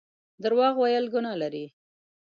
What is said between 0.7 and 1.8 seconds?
ويل ګناه لري